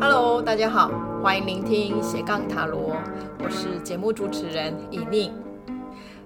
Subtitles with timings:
[0.00, 0.90] Hello，大家好，
[1.22, 2.96] 欢迎聆听斜杠塔罗，
[3.38, 5.32] 我是节目主持人以宁。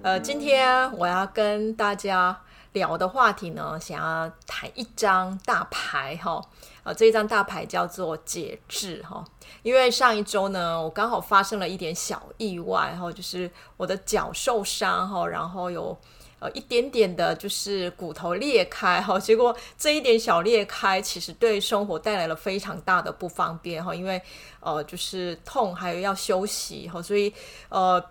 [0.00, 2.40] 呃，今天我要跟大家
[2.72, 6.40] 聊的话题呢，想要谈一张大牌哈，
[6.82, 9.22] 呃，这一张大牌叫做节制哈。
[9.62, 15.98] 因为上一周呢，我刚好发生了一点小意外哈，就是我的脚受伤哈，然后有
[16.40, 19.18] 呃一点点的，就是骨头裂开 哈。
[19.18, 24.20] 结果这一点小裂开，其实对生活带来了非常大的不方便哈，因为
[24.58, 27.32] 呃就是痛，还有要休息哈，所以
[27.68, 28.04] 呃。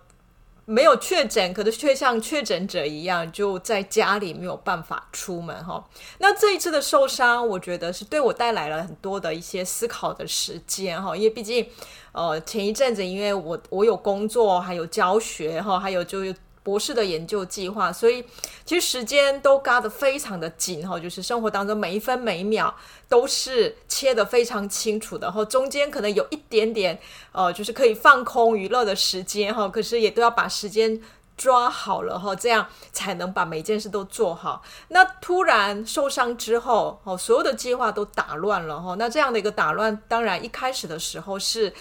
[0.72, 5.84] 没有确诊，可是却像确诊者一样，就在家里没有办法出门哈。
[6.20, 11.67] 那这一次的受伤，我觉得是对我带来了很多的一些思考的时间哈，因为毕竟，
[12.11, 16.20] 呃，前一阵子因为我我有工作，还有教学哈，还有就。
[16.63, 18.23] 博士的研究计划，所以
[18.66, 22.76] 其实时间都嘎得非常的紧哈，就是生活当中每一分每一秒
[23.08, 27.00] 都是切得非常清楚的，然后中间可能有一点点
[27.31, 31.00] 呃，就是可以放空娱乐的时间哈，可是也都要把时间
[31.40, 34.62] 抓好了哈，这样才能把每件事都做好。
[34.90, 41.73] 那突然受伤之后，哦，所有的计划都打乱了哈，那这样的一个打乱，当然一开始的时候是。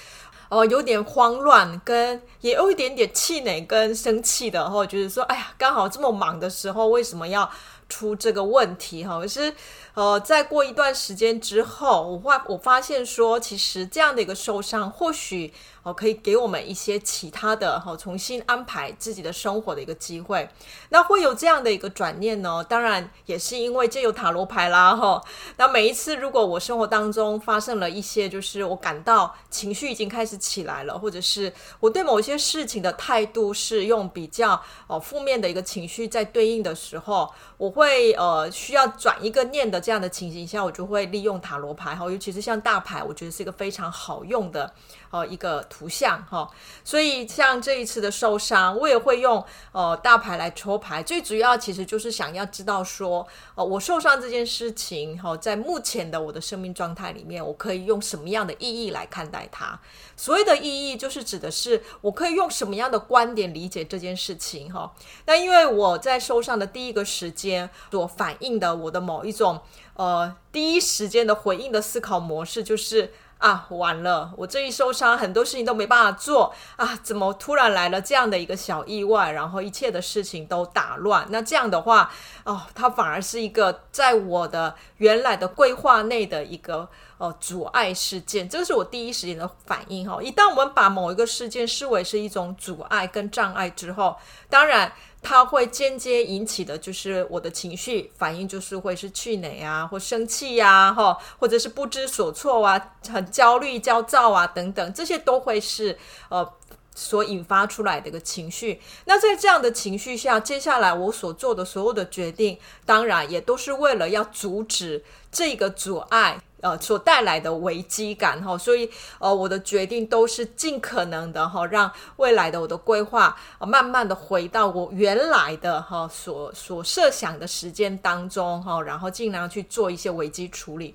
[0.50, 7.50] 哦，有点慌乱，跟也有一点点气馁跟生气的，哈，就是说，哎呀，刚好这么忙的时候，为什么要
[7.86, 9.04] 出这个问题？
[9.04, 9.54] 哈，可是，
[9.92, 15.52] 呃，再过一段时间之后，我发我发现说，其实这样的一个受伤，或许。
[15.92, 20.48] 可以给我们一些其他的哈，重新安排自己的生活的一个机会。
[20.90, 22.64] 那会有这样的一个转念呢？
[22.64, 25.22] 当然也是因为这有塔罗牌啦哈。
[25.56, 44.72] 那每一次如果我生活当中发生了一些，就是我感到情绪已经开始起来了，或者是我对某些事情的态度是用比较哦负面的一个情绪在对应的时候，我会呃需要转一个念的这样的情形下，我就会利用塔罗牌哈，尤其是像大牌，我觉得是一个非常好用的。
[45.10, 46.50] 哦，一个图像哈，
[46.82, 53.24] 所以像这一次的受伤，我也会用呃大牌来抽牌，最主要其实就是想要知道说，
[53.54, 59.78] 呃，我受伤这件事情哈，在目前的我的生命状态里面，我可以用什么样的意义来看待它？
[60.16, 64.92] 所谓的意义，就是指的是我可以用什么样的观点理解这件事情哈。
[65.26, 69.60] 那因为我在受伤的第一个时间所反映的我的某一种
[69.94, 73.12] 呃第一时间的回应的思考模式就是。
[73.38, 74.32] 啊，完了！
[74.36, 76.98] 我这一受伤，很多事情都没办法做啊！
[77.02, 81.24] 怎么突然来了这样的一个小意外，然后一切的事情都打乱？
[81.30, 82.10] 那这样的话，
[82.44, 86.88] 哦，它反而是一个在我的原来的规划内的一个
[87.18, 88.48] 呃阻碍事件。
[88.48, 90.22] 这个是我第一时间的反应哈。
[90.22, 94.16] 一旦我们把某一个事件视为是一种阻碍跟障碍之后，
[94.48, 94.92] 当然。
[95.20, 105.98] 它会间接引起的就是我的情绪反应，就是会是气馁啊，或生气呀，哈，或者是不知所措啊，很焦虑、焦躁啊等等，这些都会是
[106.28, 106.48] 呃
[106.94, 108.80] 所引发出来的一个情绪。
[109.06, 112.56] 那在这样的情绪下，接下来我所做的所有的决定，
[112.86, 116.40] 当然也都是为了要阻止这个阻碍。
[116.60, 130.94] 呃，所带来的危机感哈，所以呃，我的决定都是尽可能的哈，让未来的我的规划慢慢的回到我原来的哈所所设想的时间当中哈，然后尽量去做一些危机处理。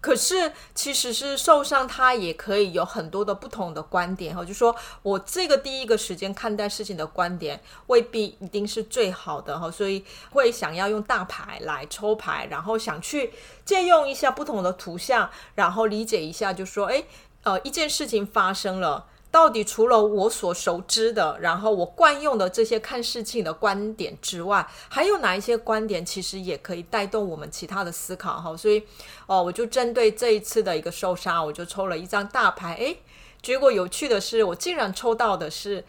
[0.00, 4.42] 可是，其实是受伤，他也可以有很多的不同的观点哈。
[4.44, 9.70] 就说我这个第一个时间看待事情的观点，未必一定是最好的哈。
[9.70, 13.32] 所以会想要用大牌来抽牌，然后想去
[13.64, 17.04] 借用一下不同的图像，然后理解一下，就说，诶，
[17.42, 19.06] 呃，一件事情发生了。
[19.30, 28.56] 到底除了我所熟知的，然后我惯用的这些看事情的观点之外，还有哪一些观点其实也可以带动我们其他的思考哈？
[28.56, 28.82] 所以，
[29.26, 32.98] 哦，我就针对这一次的一个受伤，我就抽了一张大牌，诶，
[33.40, 35.84] 结果有趣的是，我竟然抽到的是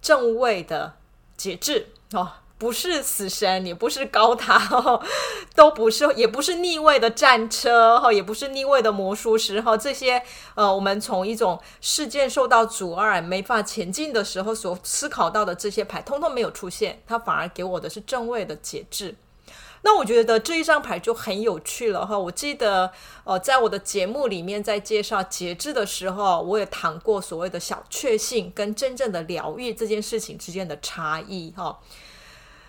[0.00, 0.94] 正位的
[1.36, 2.30] 节制哦。
[2.64, 4.58] 不是死神，也不是高塔，
[5.54, 10.22] 都不是，也不是逆位的战车，哈，也不是逆位的魔术师，哈，这些，
[10.54, 19.14] 呃，我们从一种事件受到阻碍、没法前进的时候所思考到的这些牌，通通没有出现，它反而给我的是正位的节制。
[19.82, 22.18] 那我觉得这一张牌就很有趣了，哈。
[22.18, 22.90] 我记得，
[23.24, 31.78] 呃，在我的节目里面在介绍节制的时候，我也谈过所谓的小确幸跟真正的疗愈这件事情之间的差异，哈。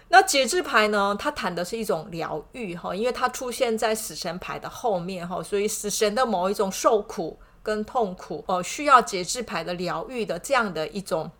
[0.09, 1.15] 那节制牌呢？
[1.17, 11.31] 它谈的是一种疗愈哈，因为它出现在死神牌的后面哈，所以死神的某一种受苦跟痛苦，呃，需要节制牌的疗愈的这样的一种。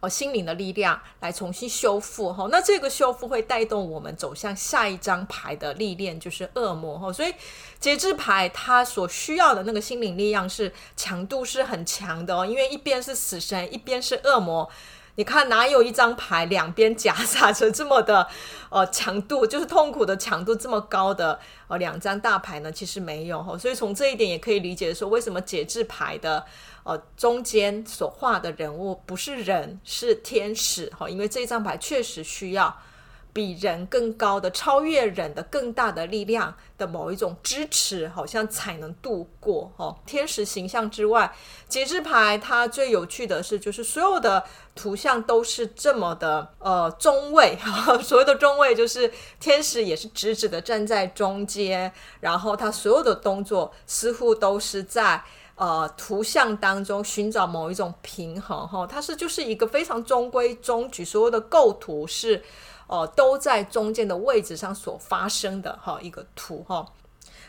[0.00, 2.46] 呃心灵的力量来重新修复哈。
[2.50, 7.10] 那这个修复会带动我们走向下一张牌的历练，就是恶魔哈。
[7.10, 7.32] 所以
[7.80, 14.68] 节制牌它所需要的那个心灵力量是强度是很强的哦，因为一边是死神，一边是恶魔。
[15.16, 18.28] 你看哪有一张牌两边夹杂着这么的
[18.70, 22.70] 呃强度，就是痛苦的强度这么高的呃两张大牌呢？
[22.70, 26.44] 其实没有哈，所以从这一点也可以理解说，为什么节制牌的
[26.84, 32.76] 呃中间所画的人物不是人，是天使哈，因为这张牌确实需要。
[33.36, 39.94] 比人更高的、超越人的更大的力量的某一种支持，好像才能度过哦。
[40.06, 41.30] 天使形象之外，
[41.68, 44.42] 节制牌它最有趣的是，就是所有的
[44.74, 47.96] 图像都是这么的呃中位哈。
[48.00, 55.22] 所谓的中位，就是天使也是直直的站在中间，然后他所有的动作似乎都是在
[55.56, 58.86] 呃图像当中寻找某一种平衡哈。
[58.86, 62.42] 它是就是一个非常中规中矩，所有的构图是。
[62.86, 66.86] 哦、都在中间的位置上所发生的哈一个图哈，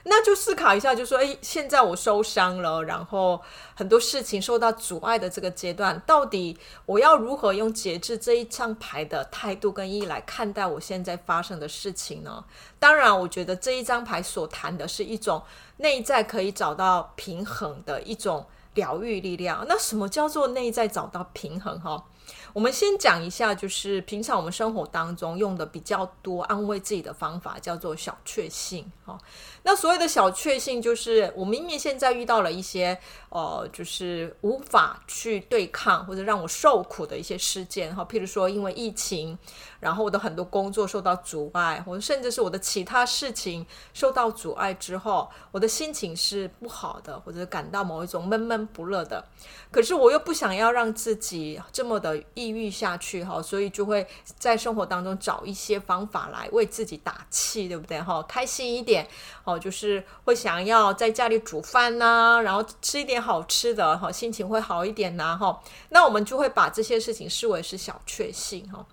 [0.04, 3.42] 那就思考一下，就说，诶，现在我受伤了，然后
[3.76, 12.44] 很多事情受到阻碍的这个阶段，到底我要如何用节制这一张牌的态度跟意义来看待我现在发生的事情呢？
[12.80, 15.44] 当然，我觉得这一张牌所谈的是一种
[15.78, 18.46] 内在可以找到平衡的一种
[18.76, 19.66] 疗愈力量。
[19.68, 21.80] 那什么叫做内在找到平衡？
[21.80, 22.06] 哈？
[22.54, 28.92] 我们先讲一下，就是平常我们生活当中用的比较多安慰自己的方法，叫做小确幸。
[29.06, 29.18] 哈，
[29.64, 32.98] 那所谓的小确幸，就是我明明现在遇到了一些
[33.30, 37.96] 呃，就是无法去对抗或者让我受苦的一些事件。
[37.96, 39.38] 哈，譬如说因为疫情，
[39.80, 49.24] 然后我的很多工作受到阻碍，或者甚至是我的其他事情受到阻碍之后，我的心情是不好的，或者感到某一种闷闷不乐的。
[49.72, 54.06] 可是我又不想要让自己这么的抑郁下去哈，所以就会
[54.38, 58.22] 在生活当中找一些方法来为自己打气，对不对哈？
[58.30, 59.08] 开心一点
[59.44, 65.60] 哦，就是会想要在家里煮饭呐，然后吃一点好吃的哈，心情会好一点呐哈。
[65.90, 68.86] 那我们就会把这些事情视为是小确幸哈。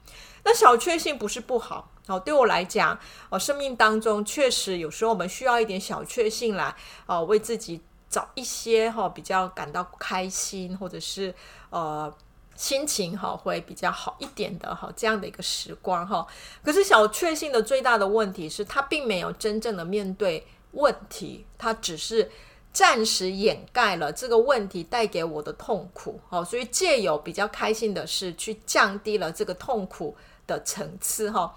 [0.45, 2.99] 那小确幸不是不好哦，对我来讲
[3.29, 6.75] 哦，生命当中确实有时候我们需要一点小确幸来
[7.05, 7.83] 哦，为自己。
[8.11, 11.35] 找一些哈比较感到开心，或者是
[11.71, 12.15] 呃
[12.57, 16.27] 心情哈会比较好一点的哈这样的一个时光哈。
[16.63, 22.31] 可是小确幸的最大的问题是，他并没有真正的面对问题，他只是
[22.73, 26.21] 暂时掩盖了这个问题带给我的痛苦。
[26.29, 30.17] 哈，所以借由比较开心的事去降低了这个痛苦
[30.47, 31.55] 的层次哈。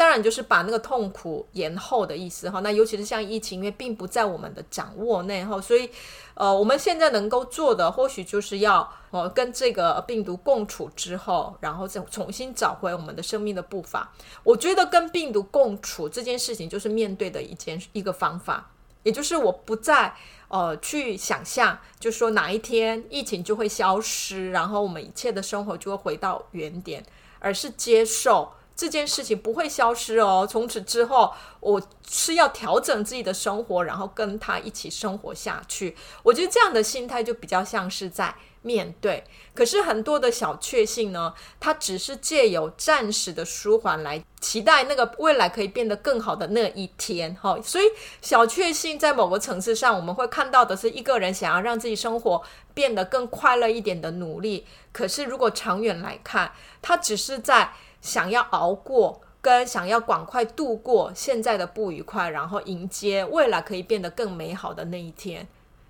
[0.00, 5.90] 当然就是把那个痛苦延后的意思哈，那尤其是像疫情，因为并不在我们的掌握内哈，所以
[6.32, 14.10] 呃，我们现在能够做的，或许就是要呃跟这个病毒共处之后，然后再重新找回我们的生命的步伐。
[14.42, 18.70] 我觉得跟病毒共处这件事情，就是面对的一件一个方法，
[19.02, 20.14] 也就是我不再
[20.48, 27.04] 呃去想象，就说哪一天疫情就会消失，然后我们一切的生活就会回到原点，
[27.38, 28.50] 而是接受。
[28.80, 35.94] 这件事情不会消失哦，从此之后我是要调整自己的生活，然后跟他一起生活下去。
[36.22, 39.22] 我觉得这样的心态就比较像是在面对。
[39.52, 47.36] 可是很多的小确幸呢，它只是借由暂时的舒缓来期待那个未来可以变得更好的那一天。
[47.38, 47.84] 哈，所以
[48.22, 54.66] 小确幸在某个层次上，我们会看到的是一个人想要让自己生活变得更快乐一点的努力。
[54.90, 57.74] 可是如果长远来看，它只是在。
[58.00, 65.48] 想要熬过，跟想要赶快度过现在的不愉快，然后迎接未来可以变得更美好的那一天。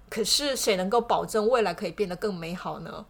[0.09, 3.07] 可是谁能够保证未来可以变得更美好呢？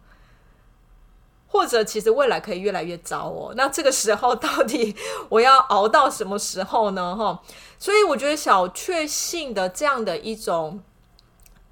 [1.47, 3.53] 或者其实未来可以越来越糟哦？
[3.57, 4.95] 那这个时候到底
[5.27, 7.15] 我要熬到什么时候呢？
[7.15, 7.41] 哈，
[7.77, 10.81] 所以我觉得小确幸的这样的一种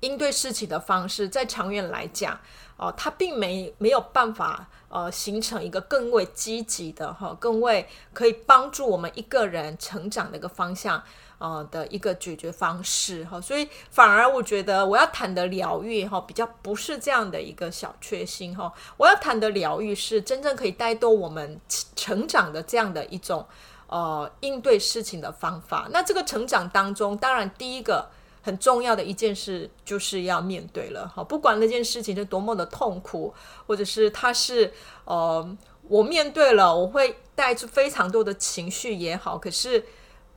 [0.01, 2.39] 应对事情的方式，在长远来讲，
[2.75, 4.67] 哦，它并没没有办法。
[4.89, 11.03] 呃，形成一个更为积极的哈，更为可以帮助我们一个人成长的一个方向，
[11.37, 21.61] 呃的一个解决方式哈，所以反而我觉得我要谈的疗愈哈，比较不是这样的一个小确幸哈，我要谈的疗愈是真正可以带动我们
[21.95, 23.45] 成长的这样的一种
[23.85, 25.87] 呃应对事情的方法。
[25.91, 28.09] 那这个成长当中，当然第一个。
[28.49, 33.31] 很重要的一件事就是要面对了哈，不管那件事情是多么的痛苦，
[33.67, 34.73] 或者是它是
[35.05, 39.85] 呃，我面对了，我会带出非常多的情绪也好，可是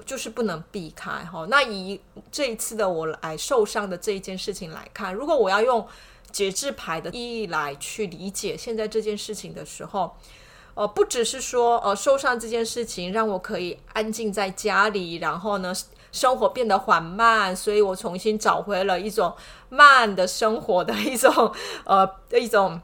[0.05, 1.47] 就是不能避开哈。
[1.49, 1.99] 那以
[2.31, 5.89] 这一次的我来受伤的这一件事情来看，如果我要用
[6.31, 10.15] 节制牌的意义来去理解现在这件事情的时候，
[10.75, 15.73] 呃，不只是说呃受伤这件事情让我可以安静在家里，然后呢，
[16.13, 19.35] 生活变得缓慢，所以我重新找回了一种
[19.71, 21.53] 慢的生活的一种
[21.85, 22.81] 呃一种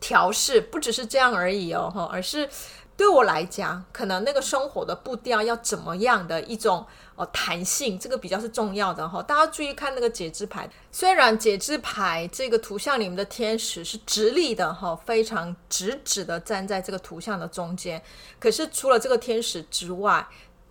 [0.00, 2.48] 调试，不只是这样而已哦哈，而是。
[2.96, 9.22] 对我来讲，可能那个生活的步调要怎么样的一种哦弹性，这个比较是重要的哈。
[9.22, 18.02] 大家注意看那个节制牌，虽然节制牌这个图像里面的天使是直立的哈，非常直直的站在这个图像的中间，
[18.40, 20.26] 可是除了这个天使之外，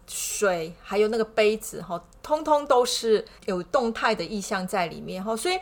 [0.07, 5.59] 水还有那个杯子哈，通通都是有动态的意象在里面哈，所以。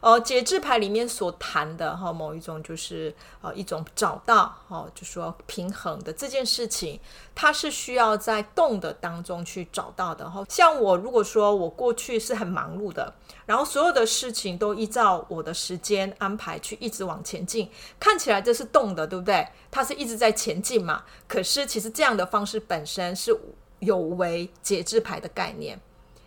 [0.00, 7.00] 呃，节制牌里面所谈的哈，某一种就是呃一种找到哈，就说平衡的这件事情，
[7.34, 10.44] 它是需要在动的当中去找到的哈。
[10.48, 13.12] 像我如果说我过去是很忙碌的，
[13.44, 19.48] 然后所有的事情都依照我的时间安排去一直往前进，看起来这是动的，对不对？
[19.68, 21.02] 它是一直在前进嘛。
[21.26, 23.36] 可是其实这样的方式本身是
[23.80, 25.80] 有违节制牌的概念，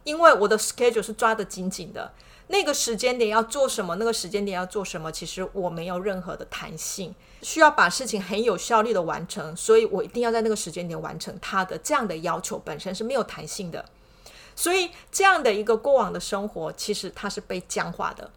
[0.03, 2.13] 因为我的 schedule 是抓得紧紧的。
[2.47, 3.95] 那个时间点要做什么？
[3.95, 5.09] 那个时间点要做什么？
[5.09, 11.77] 其实我没有任何的弹性，需要把事情很有效率的完成，所以我一定要在那个时间点完成它的。
[11.77, 13.85] 这样的要求本身是没有弹性的，
[14.53, 18.29] 所以这样的一个过往的生活，其实它是被僵化的，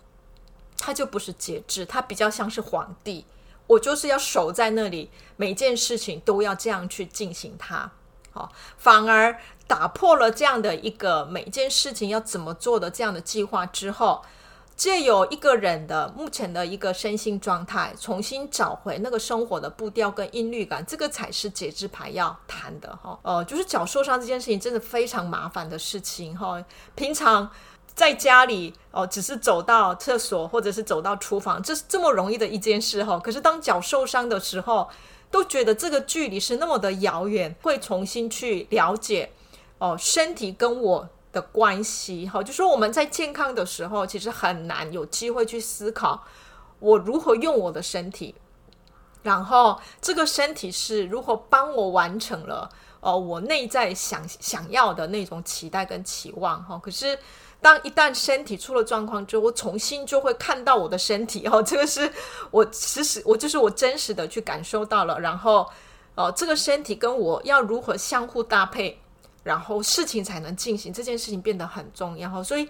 [0.78, 3.24] 它就不是节制，它比较像是皇帝，
[3.66, 7.90] 我就是要守在那里，每件事情都要这样去进行它。
[8.34, 14.22] 好，反而打破了这样的一个每件事情要怎么做的这样的计划之后，
[14.76, 23.16] 借由一个人的目前的一个身心状态，重新找回那个生活的步调跟韵律感，这个才是节制牌要谈的哈。
[23.22, 26.60] 呃，就是脚受伤这件事情真的非常麻烦的事情哈。
[26.96, 27.48] 平常
[27.94, 33.18] 在家里哦、只是走到厕所或者是走到厨房，这是这么容易的一件事哈。
[33.18, 34.88] 可是当脚受伤的时候，
[35.34, 39.32] 都觉得这个距离是那么的遥远，会重新去了解
[39.78, 42.28] 哦，身体跟我的关系。
[42.28, 46.22] 好，就说我们在健康的时候，其实很难有机会去思考
[46.78, 48.36] 我如何用我的身体，
[49.24, 56.62] 然后这个身体是如何帮我完成了哦，我内在想想要的那种期待跟期望。
[56.62, 57.18] 哈，可是。
[57.64, 62.12] 当一旦身体出了状况之后，我重新就会看到我的身体哦，这个是
[62.50, 65.66] 我实实我就是我真实的去感受到了，然后
[66.14, 69.00] 哦，这个身体跟我要如何相互搭配，
[69.44, 72.44] 然后事情才能进行，这件事情变得很重要。
[72.44, 72.68] 所以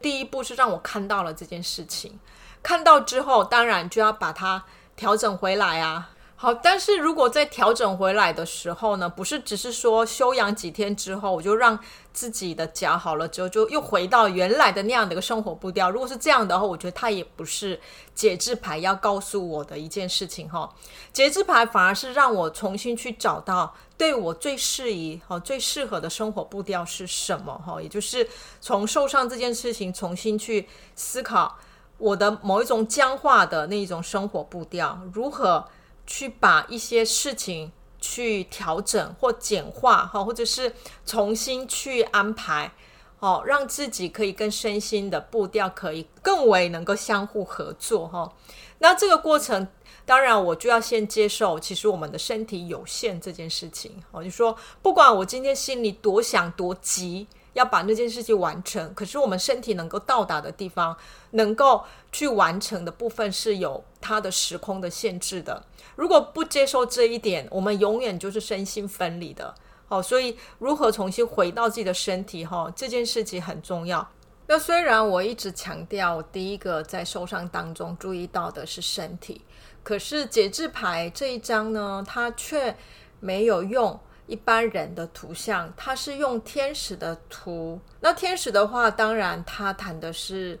[0.00, 2.16] 第一步是让我看到了这件事情，
[2.62, 4.62] 看到之后，当然就要把它
[4.94, 6.10] 调整回来啊。
[6.40, 11.76] 好，但是如果在调整回来的时候呢，不是只是说休养几天之后，我就让
[12.12, 15.90] 自己的脚好了之后，就又回到原来的那样的一个生活步调。
[15.90, 17.80] 如果是这样的话，我觉得它也不是
[18.14, 20.72] 节制牌要告诉我的一件事情哈。
[21.12, 28.24] 节制牌反而是让我重新去找到对我最适宜、哈最适合的生活步调是什么哈，也就是
[28.60, 31.58] 从受伤这件事情重新去思考
[31.96, 35.66] 我的某一种僵化的那一种生活步调如何。
[36.08, 40.74] 去把一些事情去调整或简化哈，或者是
[41.04, 42.72] 重新去安排，
[43.20, 48.32] 哦，让自己可以跟身心的步调可以更为能够相互合作哈。
[48.78, 49.68] 那这个过程，
[50.06, 54.02] 当然我就要先接受，其实我们的身体有限这件事情。
[54.10, 57.26] 我就说，不管我今天心里多想多急。
[57.58, 60.96] 要把那件事情完成，可是我们身体能够到达的地方，
[61.32, 65.64] 能够去完成的部分是有它的时空的限制的。
[65.96, 69.52] 如果不接受这一点，我们永远就是身心分离的。
[69.88, 74.08] 好，所以如何重新回到自己的身体，哈，这件事情很重要。
[74.46, 79.42] 那虽然我一直强调，第一个在受伤当中注意到的是身体，
[79.82, 82.76] 可是节制牌这一张呢，它却
[83.18, 83.98] 没有用。
[84.28, 87.80] 一般人的图像，它是用天使的图。
[88.00, 90.60] 那天使的话，当然它谈的是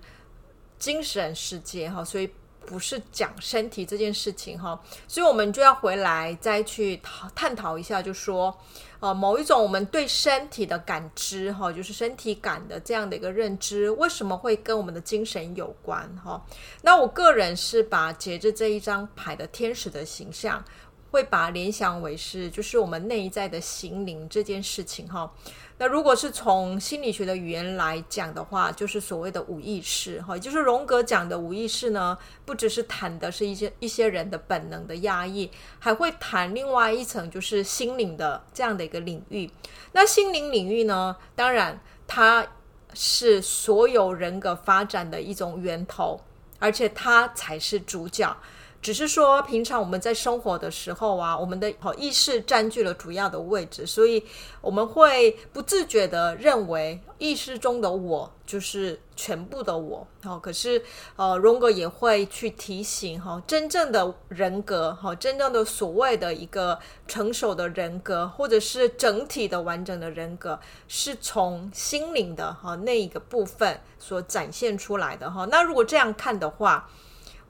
[0.78, 2.28] 精神世界哈，所以
[2.66, 4.80] 不是讲身体这件事情哈。
[5.06, 8.56] 所以我们就要回来再去讨探讨一下，就说
[9.00, 16.42] 呃，某一种我们对身体的感知哈，就是身体感的这样的一个认知，为什么会跟我们的精神有关哈？
[16.82, 20.64] 那我个人是把节制这一张牌的天使的形象。
[21.10, 25.32] 会把联想为是，就是我们内在的心灵这件事情哈。
[25.78, 39.50] 那如果是从心理学的语言来讲的话，就是所谓的无意识哈，也就是荣格讲的无意识呢，不只是谈的是一些一些人的本能的压抑，还会谈另外一层，就是心灵的这样的一个领域。
[39.92, 42.46] 那心灵领域呢，当然它
[42.92, 46.20] 是所有人格发展的一种源头。
[46.60, 48.36] 而且它才是主角。
[48.80, 54.24] 只是说，平常我们在生活的时候啊，我们的好意识占据了主要的位置，所以
[54.60, 60.06] 我们会不自觉地认为意识中的我就是全部的我。
[60.22, 60.80] 好，可是
[61.16, 75.46] 呃，荣格也会去提醒哈，真正的人格哈，真正的所谓的一个成熟的人格，或者是整体的完整的人格，是从心灵的哈那一个部分所展现出来的哈。
[75.50, 76.88] 那如果这样看的话，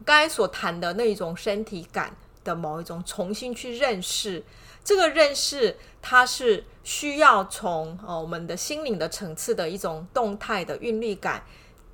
[0.05, 4.43] 刚才所谈的那一种身体感的某一种重新去认识，
[4.83, 11.45] 这个认识它是需要从呃我们的心灵的层次的一种动态的韵律感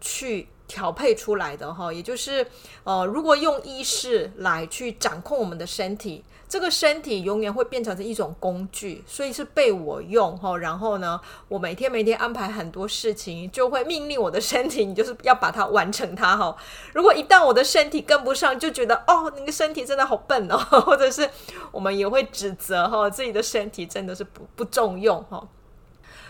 [0.01, 2.45] 去调配出来的哈，也就是
[2.83, 6.25] 呃如果用意识来去掌控我们的身体。
[6.47, 10.57] 这个身体永远会变成一种工具，所以是被我用哈。
[10.59, 16.54] 然后呢，我每天每天安排很多事情，就会命令我的身体，你就是要把它完成它哈。
[16.93, 21.28] 如果一旦我的身体跟不上，就觉得哦，那个身体真的好笨哦，或者是
[21.73, 25.49] 我们也会指责哈自己的身体真的是不不重用哈。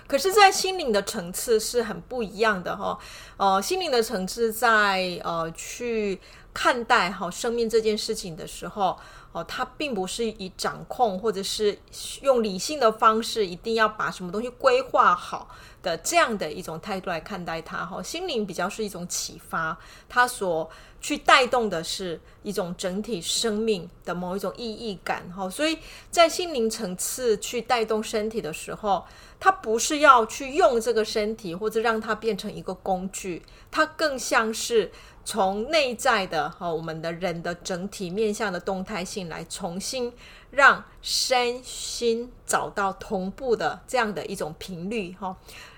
[0.06, 2.98] 可是，在心灵的层次是很不一样的哈。
[3.36, 6.20] 呃，心灵的层次在呃去
[6.52, 8.98] 看待哈生命这件事情的时候。
[9.34, 11.76] 哦，它并不是以掌控或者是
[12.22, 15.48] 用理性的方式，一定要把什么东西规划好
[15.84, 17.86] 的这样的一种态度来看待它。
[17.86, 20.68] 哈，心灵比较是一种启发，它所
[21.00, 25.30] 去带动的是一种整体生命的某一种意义感。
[25.30, 25.78] 哈，所以
[26.10, 29.04] 在心灵层次去带动身体的时候，
[29.38, 34.90] 它不是要去用这个身体或者让它变成一个工具，它更像是。
[35.26, 40.12] 从内在的哈，我们的人的整体面向的动态性来重新
[40.50, 45.34] 让身心找到同步的这样的一种频率哈。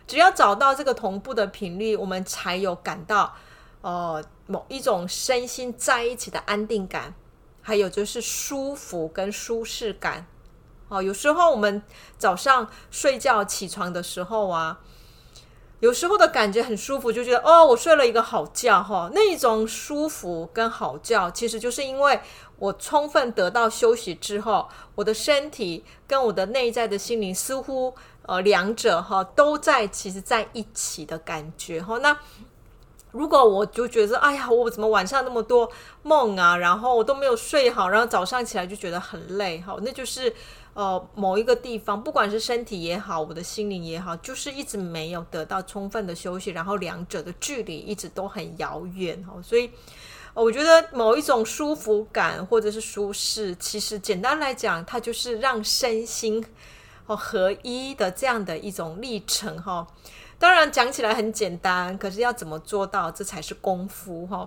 [0.07, 3.35] 只要找到这个同步的频率，我们才有感到
[3.81, 7.15] 呃某一种身心在一起的安定感，
[7.63, 10.27] 还有就是舒服跟舒适感。
[10.89, 11.83] 哦，有时候我们
[12.17, 14.81] 早上睡觉起床的时候啊。
[15.81, 19.11] 有时候的感觉很舒服，就觉得哦，我睡了一个好觉哈。
[19.13, 22.19] 那种舒服跟好觉，其实就是因为
[22.59, 27.95] 我充分得到休息之后，我的身体跟我的内在的心灵似乎
[28.27, 31.99] 呃两者哈都在其实在一起的感觉哈。
[31.99, 32.19] 那
[33.13, 35.71] 如果我就觉得哎呀，我怎么晚上那么多
[36.03, 40.35] 梦啊，然后我都没有睡好，然后早上起来就觉得很累哈，那就是。
[40.77, 49.41] 呃，某一个地方，不管是身体也好，我的心灵也好，就是一直没有得到充分的休息，然后两者的距离一直都很遥远哦。
[49.43, 49.71] 所以，
[50.35, 56.45] 我觉得某一种舒服感或者是舒适，其实简单来讲，它就是让身心
[57.07, 59.87] 哦合一的这样的一种历程哈。
[60.39, 64.47] 当然讲起来很简单，可是要怎么做到，这才是功夫哈。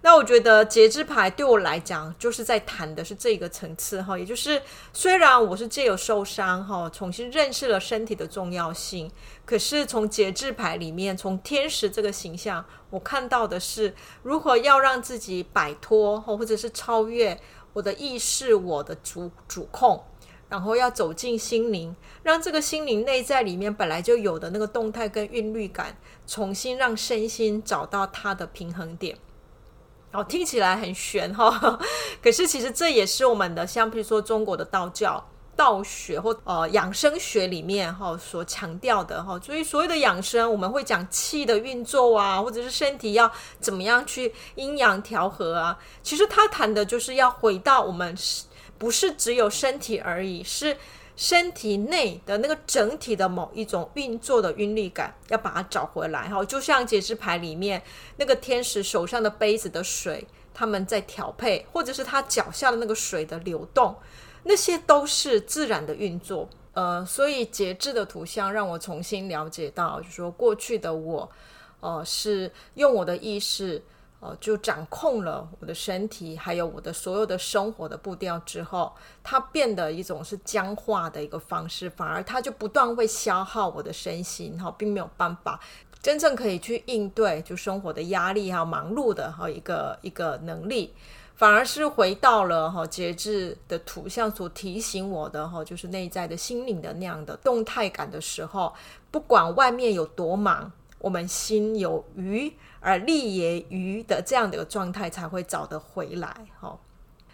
[0.00, 4.60] 那我觉得节制牌对我来讲，就是在谈的是这个层次哈，也就是
[4.92, 9.10] 虽然我是借由受伤哈，重新认识了身体的重要性，
[9.46, 17.40] 可是从节制牌里面，从天使这个形象，我看到的是如何要让自己摆脱或者是超越
[17.72, 20.04] 我的意识，我的主主控，
[20.48, 29.16] 然后要走进心灵，让这个心灵内在里面本来就有的那个动态跟韵律感，重新让身心找到它的平衡点。
[30.12, 31.80] 哦，听起来很玄哈，
[32.22, 35.26] 可是其实这也是我们的，像比如说中国的道教、
[35.56, 39.36] 道学或呃养生学里面哈所强调的哈。
[39.40, 43.28] 所以所谓的养生，我们会讲气的运作啊，或者是身体要
[43.58, 45.76] 怎么样去阴阳调和啊。
[46.00, 48.16] 其实他谈的就是要回到我们
[48.78, 50.76] 不是只有身体而已，是。
[51.16, 56.44] 身体内的那个整体的某一种运作的韵律感，要把它找回来哈。
[56.44, 57.80] 就像节制牌里面
[58.16, 63.94] 那个天使手上的杯子的水，他们在调配，或者是他脚下的那个水的流动，
[64.42, 66.48] 那些都是自然的运作。
[66.72, 71.30] 呃，所以节制的图像让我重新了解到，就是说过去的我，
[71.78, 73.80] 呃，是用我的意识。
[74.40, 85.58] 就掌控了我的身体，还有我的所有的生活的步调之后，它变得一种是僵化的一个方式，反而它就不断会消耗我的身心，哈，并没有办法
[86.00, 90.94] 真正可以去应对就生活的压力还有，忙碌的哈一个一个能力，
[91.34, 98.72] 反而是回到了哈节制的图像所提醒我的哈，就是内在的心灵的那样的动态感的时候，
[99.10, 102.52] 不管外面有多忙，我们心有余。
[102.84, 106.28] 而立也余的这样的一个状态才会找得回来
[106.60, 106.78] 哈。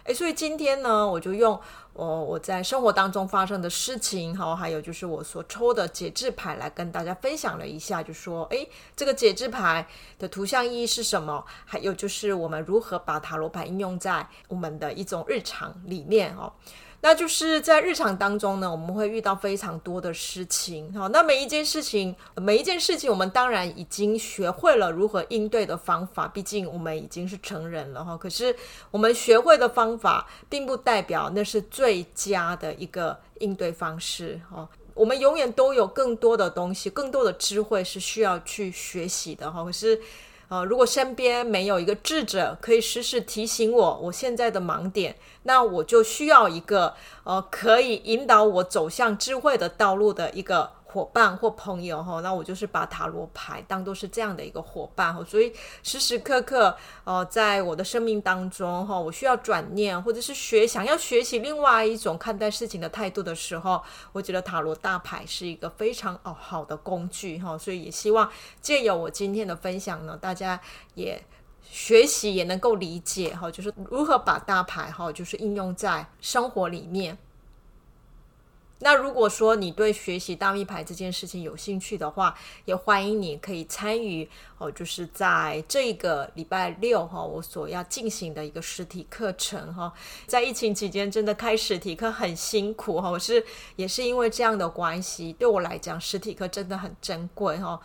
[0.05, 1.59] 诶，所以今天呢，我就用
[1.93, 9.85] 我、我在生活当中发生的事情，哈，还有就是我所抽的节制牌来跟大家分享了一下，就说，诶，这个节制牌
[10.17, 11.45] 的图像意义是什么？
[11.65, 16.51] 还有就是我们如何把塔罗牌应用在我们的一种日常里面，哦。
[17.03, 21.07] 那就是在日常当中呢，我们会遇到非常多的事情，哈。
[21.07, 28.15] 那每一件事情，每一件事情，我们当然已经学会了如何应对的方法，毕竟我们已经是成人了，哈。
[28.15, 28.55] 可是
[28.91, 34.69] 我们学会的方法，并不代表那是最佳的一个应对方式，哈。
[34.93, 39.63] 我们永远都有更多的东西，更多的智慧是需要去学习的，哈。
[39.63, 39.99] 可是。
[40.51, 50.69] 呃，如果身边没有一个智者可以时时提醒我我现在的盲点，那我就需要一个呃可以引导我走向智慧的道路的一个。
[50.91, 56.75] 伙伴或朋友哈，那我就是把塔罗牌当做是这样的一个伙伴哈，所以时时刻刻
[57.05, 68.29] 哦，在我的生命当中哈，我需要转念或者是学想要学习另外一种看待事情的态度的时候，我觉得塔罗大牌是一个非常哦好的工具哈，所以也希望
[68.61, 70.59] 借由我今天的分享呢，大家
[70.95, 71.23] 也
[71.61, 77.17] 学习也能够理解哈，就是如何把大牌哈，就是应用在生活里面。
[78.81, 89.93] 那如果说你对学习大密牌这件事情有兴趣的话，也欢迎你可以参与哦，就是在这个礼拜六哈，我所要进行的一个实体课程哈。
[90.25, 97.79] 在疫情期间，真的开实体课很辛苦哈，我是也是因为这样的关系，对我来讲，实体课真的很珍贵哈。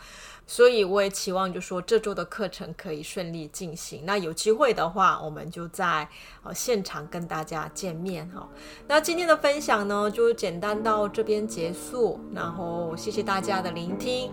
[0.47, 4.03] 所以我也期望，就说这周的课程可以顺利进行。
[4.05, 6.09] 那有机会的话，我们就在
[6.45, 8.49] 呃现场跟大家见面哈。
[8.87, 12.21] 那今天的分享呢，就简单到这边结束。
[12.33, 14.33] 然后谢谢大家的聆听。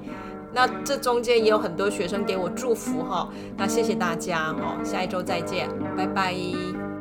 [0.53, 3.27] 那这中间也有很多学生给我祝福哈。
[3.57, 6.92] 那谢谢大家哈，下一周再见，拜拜。